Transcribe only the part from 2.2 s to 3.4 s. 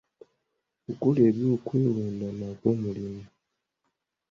nagwo mulimu.